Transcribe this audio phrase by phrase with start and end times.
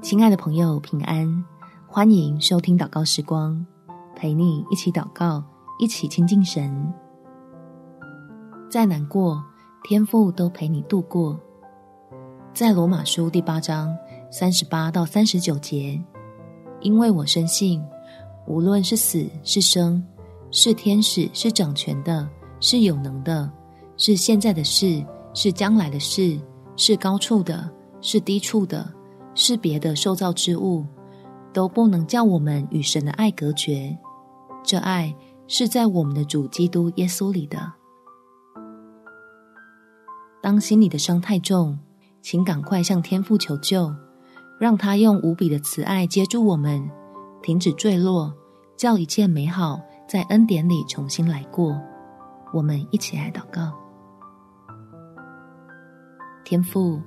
[0.00, 1.44] 亲爱的朋友，平安！
[1.86, 3.66] 欢迎收听祷告时光，
[4.14, 5.42] 陪你一起祷告，
[5.80, 6.92] 一起亲近神。
[8.70, 9.42] 再难过，
[9.82, 11.38] 天父都陪你度过。
[12.54, 13.94] 在罗马书第八章
[14.30, 16.00] 三十八到三十九节，
[16.80, 17.82] 因为我深信，
[18.46, 20.02] 无论是死是生，
[20.52, 22.26] 是天使是掌权的，
[22.60, 23.50] 是有能的，
[23.96, 25.04] 是现在的事，
[25.34, 26.38] 是将来的事，
[26.76, 27.68] 是高处的，
[28.00, 28.94] 是低处的。
[29.38, 30.84] 是别的受造之物，
[31.52, 33.96] 都不能叫我们与神的爱隔绝。
[34.64, 35.14] 这爱
[35.46, 37.72] 是在我们的主基督耶稣里的。
[40.42, 41.78] 当心里的伤太重，
[42.20, 43.94] 请赶快向天父求救，
[44.58, 46.90] 让他用无比的慈爱接住我们，
[47.40, 48.34] 停止坠落，
[48.76, 51.80] 叫一切美好在恩典里重新来过。
[52.52, 53.72] 我们一起来祷告，
[56.44, 57.00] 天父。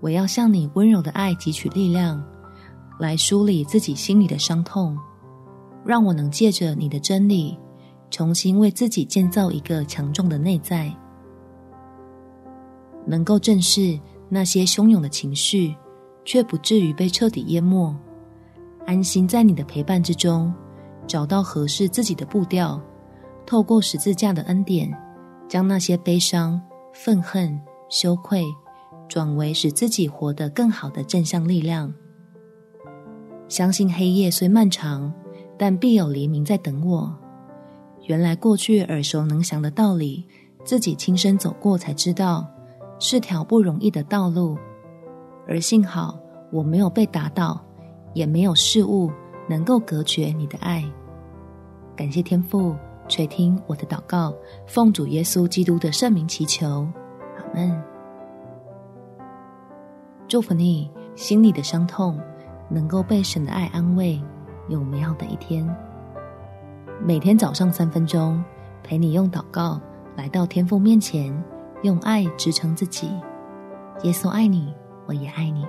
[0.00, 2.22] 我要向你温柔的爱汲取力量，
[2.98, 4.96] 来梳理自己心里的伤痛，
[5.84, 7.58] 让我能借着你的真理，
[8.10, 10.94] 重新为自己建造一个强壮的内在，
[13.04, 15.74] 能够正视那些汹涌的情绪，
[16.24, 17.92] 却不至于被彻底淹没，
[18.86, 20.52] 安心在你的陪伴之中，
[21.06, 22.80] 找到合适自己的步调，
[23.44, 24.96] 透过十字架的恩典，
[25.48, 26.60] 将那些悲伤、
[26.92, 28.44] 愤恨、羞愧。
[29.08, 31.92] 转为使自己活得更好的正向力量。
[33.48, 35.12] 相信黑夜虽漫长，
[35.56, 37.12] 但必有黎明在等我。
[38.06, 40.26] 原来过去耳熟能详的道理，
[40.64, 42.46] 自己亲身走过才知道，
[42.98, 44.56] 是条不容易的道路。
[45.46, 46.18] 而幸好
[46.52, 47.58] 我没有被打倒，
[48.12, 49.10] 也没有事物
[49.48, 50.84] 能够隔绝你的爱。
[51.96, 52.76] 感谢天父
[53.08, 54.34] 垂听我的祷告，
[54.66, 56.86] 奉主耶稣基督的圣名祈求，
[57.38, 57.97] 阿门。
[60.28, 62.20] 祝福你心里的伤痛
[62.68, 64.22] 能够被神的爱安慰，
[64.68, 65.66] 有美好的一天。
[67.02, 68.44] 每天早上三分钟，
[68.82, 69.80] 陪你用祷告
[70.16, 71.32] 来到天父面前，
[71.82, 73.08] 用爱支撑自己。
[74.02, 74.74] 耶稣爱你，
[75.06, 75.66] 我也爱你。